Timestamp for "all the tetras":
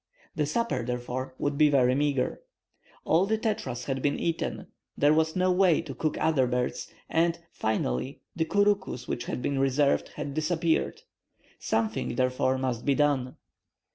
3.05-3.85